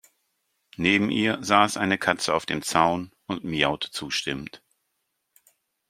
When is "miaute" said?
3.43-3.91